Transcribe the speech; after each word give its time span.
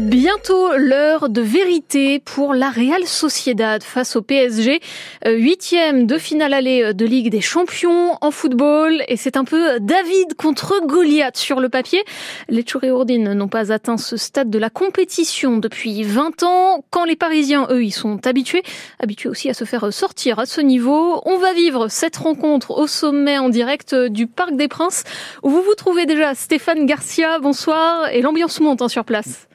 Bientôt 0.00 0.76
l'heure 0.76 1.28
de 1.28 1.40
vérité 1.40 2.20
pour 2.20 2.54
la 2.54 2.70
Real 2.70 3.04
Sociedad 3.04 3.82
face 3.82 4.14
au 4.14 4.22
PSG. 4.22 4.80
Euh, 5.26 5.32
huitième 5.32 6.06
de 6.06 6.18
finale 6.18 6.54
aller 6.54 6.94
de 6.94 7.04
Ligue 7.04 7.30
des 7.30 7.40
Champions 7.40 8.16
en 8.20 8.30
football 8.30 9.02
et 9.08 9.16
c'est 9.16 9.36
un 9.36 9.42
peu 9.42 9.80
David 9.80 10.34
contre 10.36 10.86
Goliath 10.86 11.36
sur 11.36 11.58
le 11.58 11.68
papier. 11.68 12.04
Les 12.48 12.64
Chouréourdines 12.64 13.32
n'ont 13.32 13.48
pas 13.48 13.72
atteint 13.72 13.96
ce 13.96 14.16
stade 14.16 14.50
de 14.50 14.58
la 14.58 14.70
compétition 14.70 15.56
depuis 15.56 16.04
20 16.04 16.44
ans. 16.44 16.84
Quand 16.90 17.04
les 17.04 17.16
Parisiens, 17.16 17.66
eux, 17.70 17.82
y 17.82 17.90
sont 17.90 18.24
habitués, 18.24 18.62
habitués 19.00 19.28
aussi 19.28 19.50
à 19.50 19.54
se 19.54 19.64
faire 19.64 19.92
sortir 19.92 20.38
à 20.38 20.46
ce 20.46 20.60
niveau. 20.60 21.20
On 21.24 21.38
va 21.38 21.52
vivre 21.52 21.88
cette 21.88 22.18
rencontre 22.18 22.70
au 22.70 22.86
sommet 22.86 23.38
en 23.38 23.48
direct 23.48 23.96
du 23.96 24.28
Parc 24.28 24.54
des 24.54 24.68
Princes 24.68 25.02
où 25.42 25.50
vous 25.50 25.62
vous 25.62 25.74
trouvez 25.74 26.06
déjà 26.06 26.36
Stéphane 26.36 26.86
Garcia. 26.86 27.40
Bonsoir 27.40 28.08
et 28.12 28.22
l'ambiance 28.22 28.60
monte 28.60 28.80
hein, 28.80 28.88
sur 28.88 29.04
place. 29.04 29.47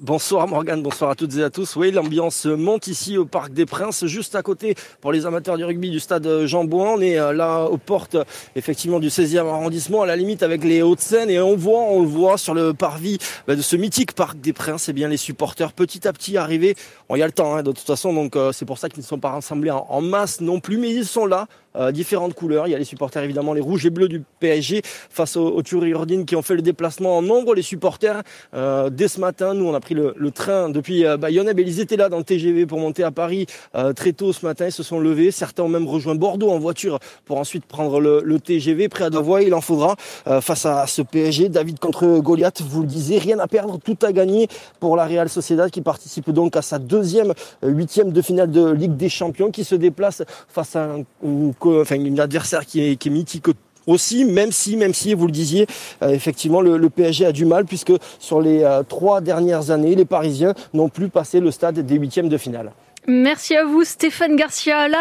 Bonsoir 0.00 0.46
Morgane, 0.46 0.80
bonsoir 0.80 1.10
à 1.10 1.16
toutes 1.16 1.34
et 1.38 1.42
à 1.42 1.50
tous. 1.50 1.74
Oui, 1.74 1.90
l'ambiance 1.90 2.46
monte 2.46 2.86
ici 2.86 3.18
au 3.18 3.24
Parc 3.24 3.52
des 3.52 3.66
Princes, 3.66 4.06
juste 4.06 4.36
à 4.36 4.42
côté 4.42 4.76
pour 5.00 5.10
les 5.10 5.26
amateurs 5.26 5.56
du 5.56 5.64
rugby 5.64 5.90
du 5.90 5.98
stade 5.98 6.46
Jean 6.46 6.62
Bouin. 6.62 6.92
On 6.96 7.00
est 7.00 7.18
euh, 7.18 7.32
là 7.32 7.64
aux 7.64 7.78
portes 7.78 8.16
effectivement 8.54 9.00
du 9.00 9.08
16e 9.08 9.48
arrondissement, 9.48 10.02
à 10.02 10.06
la 10.06 10.14
limite 10.14 10.44
avec 10.44 10.62
les 10.62 10.82
Hauts-de-Seine 10.82 11.30
et 11.30 11.40
on 11.40 11.56
voit, 11.56 11.80
on 11.80 12.02
le 12.02 12.06
voit 12.06 12.38
sur 12.38 12.54
le 12.54 12.74
parvis 12.74 13.18
bah, 13.48 13.56
de 13.56 13.60
ce 13.60 13.74
mythique 13.74 14.12
Parc 14.12 14.40
des 14.40 14.52
Princes, 14.52 14.88
et 14.88 14.92
eh 14.92 14.94
bien 14.94 15.08
les 15.08 15.16
supporters 15.16 15.72
petit 15.72 16.06
à 16.06 16.12
petit 16.12 16.36
arrivés. 16.36 16.76
Il 17.12 17.18
y 17.18 17.22
a 17.22 17.26
le 17.26 17.32
temps 17.32 17.56
hein, 17.56 17.64
de 17.64 17.72
toute 17.72 17.84
façon, 17.84 18.14
donc 18.14 18.36
euh, 18.36 18.52
c'est 18.52 18.66
pour 18.66 18.78
ça 18.78 18.88
qu'ils 18.88 19.00
ne 19.00 19.06
sont 19.06 19.18
pas 19.18 19.30
rassemblés 19.30 19.72
en, 19.72 20.00
masse 20.00 20.40
non 20.40 20.60
plus, 20.60 20.78
mais 20.78 20.94
ils 20.94 21.06
sont 21.06 21.26
là 21.26 21.48
euh, 21.74 21.90
différentes 21.90 22.34
couleurs. 22.34 22.68
Il 22.68 22.70
y 22.70 22.74
a 22.76 22.78
les 22.78 22.84
supporters 22.84 23.24
évidemment 23.24 23.52
les 23.52 23.60
rouges 23.60 23.84
et 23.84 23.90
bleus 23.90 24.08
du 24.08 24.22
PSG 24.38 24.82
face 24.84 25.36
aux, 25.36 25.48
aux 25.48 25.62
qui 25.62 26.36
ont 26.36 26.42
fait 26.42 26.54
le 26.54 26.62
déplacement 26.62 27.18
en 27.18 27.22
nombre. 27.22 27.56
Les 27.56 27.62
supporters 27.62 28.22
dès 28.52 29.08
ce 29.08 29.18
matin, 29.18 29.54
nous 29.54 29.64
on 29.64 29.74
a 29.74 29.80
le, 29.94 30.30
train 30.30 30.68
depuis 30.68 31.04
euh, 31.04 31.16
Bayonne, 31.16 31.50
eh 31.56 31.60
ils 31.60 31.80
étaient 31.80 31.96
là 31.96 32.08
dans 32.08 32.18
le 32.18 32.24
TGV 32.24 32.66
pour 32.66 32.78
monter 32.78 33.02
à 33.02 33.10
Paris 33.10 33.46
euh, 33.74 33.92
très 33.92 34.12
tôt 34.12 34.32
ce 34.32 34.44
matin. 34.44 34.66
Ils 34.66 34.72
se 34.72 34.82
sont 34.82 35.00
levés. 35.00 35.30
Certains 35.30 35.62
ont 35.62 35.68
même 35.68 35.86
rejoint 35.86 36.14
Bordeaux 36.14 36.50
en 36.50 36.58
voiture 36.58 36.98
pour 37.24 37.38
ensuite 37.38 37.64
prendre 37.64 38.00
le, 38.00 38.38
TGV. 38.38 38.88
Prêt 38.88 39.04
à 39.04 39.10
devoir, 39.10 39.40
il 39.40 39.52
en 39.52 39.60
faudra 39.60 39.96
face 40.40 40.64
à 40.64 40.86
ce 40.86 41.02
PSG. 41.02 41.48
David 41.48 41.80
contre 41.80 42.20
Goliath, 42.20 42.62
vous 42.62 42.82
le 42.82 42.86
disiez, 42.86 43.18
rien 43.18 43.38
à 43.40 43.48
perdre, 43.48 43.78
tout 43.78 43.98
à 44.02 44.12
gagner 44.12 44.46
pour 44.78 44.96
la 44.96 45.06
Real 45.06 45.28
Sociedad 45.28 45.70
qui 45.70 45.80
participe 45.80 46.30
donc 46.30 46.56
à 46.56 46.62
sa 46.62 46.78
deuxième 46.78 47.34
huitième 47.62 48.12
de 48.12 48.22
finale 48.22 48.50
de 48.50 48.70
Ligue 48.70 48.96
des 48.96 49.08
Champions, 49.08 49.50
qui 49.50 49.64
se 49.64 49.74
déplace 49.74 50.22
face 50.48 50.76
à 50.76 50.84
un, 50.84 52.18
adversaire 52.18 52.64
qui 52.64 52.80
est 52.80 53.06
mythique 53.06 53.48
aussi, 53.88 54.24
même 54.24 54.52
si, 54.52 54.76
même 54.76 54.94
si, 54.94 55.14
vous 55.14 55.26
le 55.26 55.32
disiez, 55.32 55.66
euh, 56.02 56.10
effectivement, 56.10 56.60
le, 56.60 56.88
PSG 56.88 57.26
a 57.26 57.32
du 57.32 57.44
mal 57.44 57.64
puisque 57.64 57.92
sur 58.18 58.40
les 58.40 58.62
euh, 58.62 58.82
trois 58.82 59.20
dernières 59.20 59.70
années, 59.70 59.94
les 59.94 60.04
Parisiens 60.04 60.54
n'ont 60.74 60.88
plus 60.88 61.08
passé 61.08 61.40
le 61.40 61.50
stade 61.50 61.78
des 61.78 61.94
huitièmes 61.96 62.28
de 62.28 62.38
finale. 62.38 62.72
Merci 63.10 63.56
à 63.56 63.64
vous 63.64 63.84
Stéphane 63.84 64.36
Garcia. 64.36 64.86
La 64.86 64.98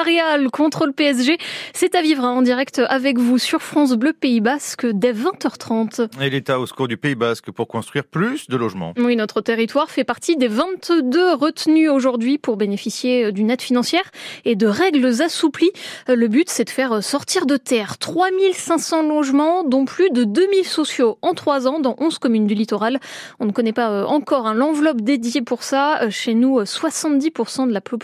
contre 0.54 0.86
le 0.86 0.94
PSG, 0.94 1.38
c'est 1.74 1.94
à 1.94 2.02
vivre 2.02 2.24
hein, 2.24 2.32
en 2.32 2.42
direct 2.42 2.82
avec 2.88 3.18
vous 3.18 3.38
sur 3.38 3.62
France 3.62 3.96
Bleu 3.96 4.14
Pays 4.14 4.40
Basque 4.40 4.86
dès 4.86 5.12
20h30. 5.12 6.08
Et 6.22 6.30
l'État 6.30 6.58
au 6.58 6.66
secours 6.66 6.88
du 6.88 6.96
Pays 6.96 7.16
Basque 7.16 7.52
pour 7.52 7.68
construire 7.68 8.06
plus 8.06 8.48
de 8.48 8.56
logements. 8.56 8.94
Oui, 8.98 9.18
notre 9.18 9.42
territoire 9.42 9.92
fait 9.92 10.06
partie 10.06 10.38
des 10.38 10.48
22 10.48 11.34
retenus 11.34 11.90
aujourd'hui 11.90 12.38
pour 12.38 12.56
bénéficier 12.56 13.34
d'une 13.34 13.52
aide 13.52 13.62
financière 13.62 14.10
et 14.46 14.56
de 14.56 14.68
règles 14.68 15.22
assouplies. 15.22 15.74
Le 16.08 16.30
but, 16.30 16.50
c'est 16.50 16.64
de 16.64 16.70
faire 16.70 17.04
sortir 17.04 17.46
de 17.46 17.58
terre 17.58 17.98
3500 17.98 19.04
logements, 19.04 19.66
dont 19.66 19.84
plus 19.84 20.12
de 20.12 20.24
2000 20.24 20.64
sociaux 20.64 21.18
en 21.22 21.34
3 21.34 21.68
ans 21.68 21.82
dans 21.82 21.98
11 22.00 22.20
communes 22.20 22.48
du 22.48 22.54
littoral. 22.54 23.02
On 23.42 23.46
ne 23.46 23.52
connaît 23.52 23.74
pas 23.74 23.90
euh, 23.90 24.06
encore 24.06 24.48
hein, 24.48 24.54
l'enveloppe 24.54 25.02
dédiée 25.02 25.42
pour 25.42 25.64
ça. 25.64 26.10
Chez 26.10 26.36
nous, 26.36 26.62
70% 26.62 27.68
de 27.68 27.74
la 27.74 27.82
population 27.82 27.97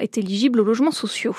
est 0.00 0.18
éligible 0.18 0.60
aux 0.60 0.64
logements 0.64 0.90
sociaux. 0.90 1.34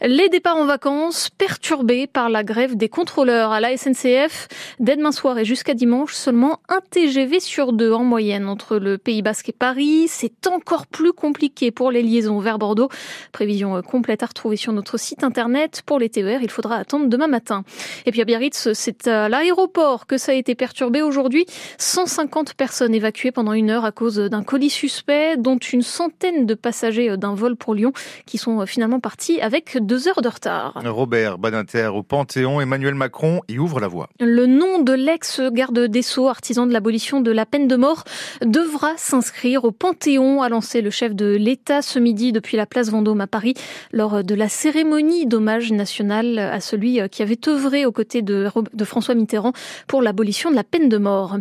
Les 0.00 0.28
départs 0.28 0.56
en 0.56 0.64
vacances 0.64 1.28
perturbés 1.28 2.06
par 2.06 2.28
la 2.28 2.44
grève 2.44 2.76
des 2.76 2.88
contrôleurs 2.88 3.50
à 3.50 3.60
la 3.60 3.76
SNCF. 3.76 4.46
Dès 4.78 4.96
demain 4.96 5.10
soir 5.10 5.38
et 5.38 5.44
jusqu'à 5.44 5.74
dimanche, 5.74 6.14
seulement 6.14 6.60
un 6.68 6.80
TGV 6.90 7.40
sur 7.40 7.72
deux 7.72 7.92
en 7.92 8.04
moyenne 8.04 8.48
entre 8.48 8.76
le 8.76 8.96
Pays 8.96 9.22
Basque 9.22 9.48
et 9.48 9.52
Paris. 9.52 10.06
C'est 10.08 10.46
encore 10.46 10.86
plus 10.86 11.12
compliqué 11.12 11.70
pour 11.70 11.90
les 11.90 12.02
liaisons 12.02 12.38
vers 12.38 12.58
Bordeaux. 12.58 12.88
Prévision 13.32 13.82
complète 13.82 14.22
à 14.22 14.26
retrouver 14.26 14.56
sur 14.56 14.72
notre 14.72 14.98
site 14.98 15.24
internet. 15.24 15.82
Pour 15.84 15.98
les 15.98 16.08
TER, 16.08 16.42
il 16.42 16.50
faudra 16.50 16.76
attendre 16.76 17.08
demain 17.08 17.26
matin. 17.26 17.64
Et 18.06 18.12
puis 18.12 18.20
à 18.20 18.24
Biarritz, 18.24 18.72
c'est 18.74 19.08
à 19.08 19.28
l'aéroport 19.28 20.06
que 20.06 20.16
ça 20.16 20.32
a 20.32 20.34
été 20.36 20.54
perturbé 20.54 21.02
aujourd'hui. 21.02 21.46
150 21.78 22.54
personnes 22.54 22.94
évacuées 22.94 23.32
pendant 23.32 23.52
une 23.52 23.70
heure 23.70 23.84
à 23.84 23.92
cause 23.92 24.16
d'un 24.18 24.42
colis 24.44 24.70
suspect, 24.70 25.36
dont 25.36 25.58
une 25.58 25.82
centaine 25.82 26.46
de 26.46 26.54
passagers 26.54 27.16
d'un 27.18 27.34
vol 27.34 27.56
pour 27.56 27.74
Lyon 27.74 27.92
qui 28.26 28.38
sont 28.38 28.60
euh, 28.60 28.66
finalement 28.66 29.00
partis 29.00 29.40
avec 29.40 29.78
deux 29.80 30.08
heures 30.08 30.22
de 30.22 30.28
retard. 30.28 30.80
Robert 30.84 31.38
Badinter 31.38 31.90
au 31.94 32.02
Panthéon, 32.02 32.60
Emmanuel 32.60 32.94
Macron 32.94 33.40
y 33.48 33.58
ouvre 33.58 33.80
la 33.80 33.88
voie. 33.88 34.08
Le 34.20 34.46
nom 34.46 34.80
de 34.80 34.92
l'ex-garde 34.92 35.78
des 35.78 36.02
Sceaux, 36.02 36.28
artisan 36.28 36.66
de 36.66 36.72
l'abolition 36.72 37.20
de 37.20 37.30
la 37.30 37.46
peine 37.46 37.68
de 37.68 37.76
mort, 37.76 38.04
devra 38.42 38.92
s'inscrire 38.96 39.64
au 39.64 39.72
Panthéon, 39.72 40.42
a 40.42 40.48
lancé 40.48 40.80
le 40.80 40.90
chef 40.90 41.14
de 41.14 41.36
l'État 41.36 41.82
ce 41.82 41.98
midi 41.98 42.32
depuis 42.32 42.56
la 42.56 42.66
place 42.66 42.90
Vendôme 42.90 43.20
à 43.20 43.26
Paris 43.26 43.54
lors 43.92 44.24
de 44.24 44.34
la 44.34 44.48
cérémonie 44.48 45.26
d'hommage 45.26 45.72
national 45.72 46.38
à 46.38 46.60
celui 46.60 47.00
euh, 47.00 47.08
qui 47.08 47.22
avait 47.22 47.38
œuvré 47.48 47.86
aux 47.86 47.92
côtés 47.92 48.22
de, 48.22 48.48
de 48.72 48.84
François 48.84 49.14
Mitterrand 49.14 49.52
pour 49.86 50.02
l'abolition 50.02 50.50
de 50.50 50.56
la 50.56 50.64
peine 50.64 50.88
de 50.88 50.98
mort. 50.98 51.36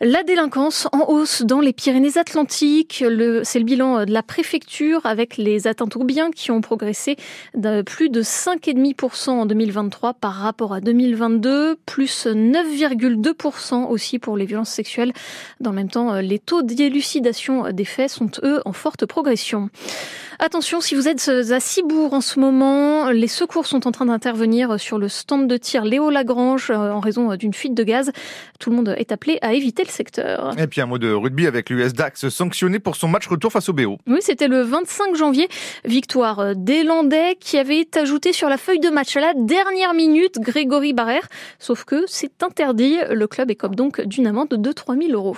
La 0.00 0.22
délinquance 0.22 0.88
en 0.92 1.08
hausse 1.08 1.42
dans 1.42 1.60
les 1.60 1.72
Pyrénées-Atlantiques, 1.72 3.04
c'est 3.42 3.58
le 3.58 3.64
bilan 3.64 4.04
de 4.04 4.12
la 4.12 4.22
préfecture 4.22 5.03
avec 5.06 5.36
les 5.36 5.66
atteintes 5.66 5.96
aux 5.96 6.04
biens 6.04 6.30
qui 6.30 6.50
ont 6.50 6.60
progressé 6.60 7.16
de 7.54 7.82
plus 7.82 8.10
de 8.10 8.22
5,5% 8.22 9.30
en 9.30 9.46
2023 9.46 10.14
par 10.14 10.34
rapport 10.34 10.74
à 10.74 10.80
2022, 10.80 11.76
plus 11.86 12.26
9,2% 12.26 13.86
aussi 13.88 14.18
pour 14.18 14.36
les 14.36 14.46
violences 14.46 14.70
sexuelles. 14.70 15.12
Dans 15.60 15.70
le 15.70 15.76
même 15.76 15.90
temps, 15.90 16.14
les 16.20 16.38
taux 16.38 16.62
d'élucidation 16.62 17.70
des 17.72 17.84
faits 17.84 18.10
sont 18.10 18.30
eux 18.42 18.60
en 18.64 18.72
forte 18.72 19.06
progression. 19.06 19.70
Attention, 20.38 20.80
si 20.80 20.94
vous 20.94 21.06
êtes 21.06 21.28
à 21.28 21.60
Cibourg 21.60 22.12
en 22.12 22.20
ce 22.20 22.40
moment, 22.40 23.10
les 23.10 23.28
secours 23.28 23.66
sont 23.66 23.86
en 23.86 23.92
train 23.92 24.06
d'intervenir 24.06 24.80
sur 24.80 24.98
le 24.98 25.08
stand 25.08 25.46
de 25.48 25.56
tir 25.56 25.84
Léo 25.84 26.10
Lagrange 26.10 26.70
euh, 26.70 26.90
en 26.90 26.98
raison 26.98 27.36
d'une 27.36 27.54
fuite 27.54 27.74
de 27.74 27.84
gaz. 27.84 28.10
Tout 28.58 28.70
le 28.70 28.76
monde 28.76 28.94
est 28.98 29.12
appelé 29.12 29.38
à 29.42 29.52
éviter 29.52 29.84
le 29.84 29.90
secteur. 29.90 30.58
Et 30.58 30.66
puis 30.66 30.80
un 30.80 30.86
mot 30.86 30.98
de 30.98 31.10
rugby 31.12 31.46
avec 31.46 31.70
l'US 31.70 31.92
Dax 31.92 32.28
sanctionné 32.28 32.80
pour 32.80 32.96
son 32.96 33.08
match 33.08 33.28
retour 33.28 33.52
face 33.52 33.68
au 33.68 33.72
BO. 33.72 33.98
Oui, 34.06 34.18
c'était 34.20 34.48
le 34.48 34.62
25 34.62 35.14
janvier. 35.14 35.48
Victoire 35.84 36.56
des 36.56 36.82
Landais 36.82 37.36
qui 37.38 37.56
avait 37.56 37.86
ajouté 37.96 38.32
sur 38.32 38.48
la 38.48 38.56
feuille 38.56 38.80
de 38.80 38.90
match 38.90 39.16
à 39.16 39.20
la 39.20 39.34
dernière 39.34 39.94
minute 39.94 40.40
Grégory 40.40 40.92
Barrère. 40.92 41.28
Sauf 41.58 41.84
que 41.84 42.04
c'est 42.06 42.42
interdit. 42.42 42.98
Le 43.10 43.26
club 43.28 43.50
écope 43.50 43.76
donc 43.76 44.00
d'une 44.00 44.26
amende 44.26 44.48
de 44.48 44.72
3000 44.72 45.14
euros. 45.14 45.36